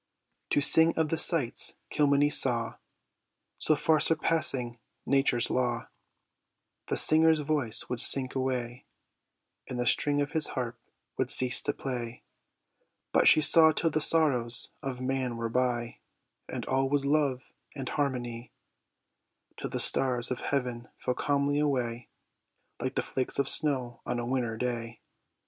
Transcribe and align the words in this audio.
To 0.49 0.61
sing 0.61 0.95
of 0.97 1.09
the 1.09 1.15
sights 1.17 1.75
Kilmeny 1.91 2.31
saw, 2.31 2.77
So 3.59 3.75
far 3.75 3.99
surpassing 3.99 4.79
nature's 5.05 5.51
law, 5.51 5.89
The 6.87 6.97
singer's 6.97 7.37
voice 7.37 7.87
would 7.87 7.99
sink 8.01 8.33
away, 8.33 8.87
And 9.67 9.79
the 9.79 9.85
string 9.85 10.19
of 10.19 10.31
his 10.31 10.47
harp 10.57 10.79
would 11.19 11.29
cease 11.29 11.61
to 11.61 11.73
play. 11.73 12.23
But 13.11 13.27
she 13.27 13.41
saw 13.41 13.73
till 13.73 13.91
the 13.91 14.01
sorrows 14.01 14.71
of 14.81 15.01
man 15.01 15.37
were 15.37 15.49
by, 15.49 15.99
And 16.49 16.65
all 16.65 16.89
was 16.89 17.05
love 17.05 17.51
and 17.75 17.87
harmony; 17.87 18.51
Till 19.55 19.69
the 19.69 19.79
stars 19.79 20.31
of 20.31 20.39
heaven 20.39 20.87
fell 20.97 21.13
calmly 21.13 21.59
away, 21.59 22.09
Like 22.79 22.95
the 22.95 23.03
flakes 23.03 23.37
of 23.37 23.47
snow 23.47 24.01
on 24.07 24.17
a 24.17 24.25
winter 24.25 24.57
day. 24.57 24.99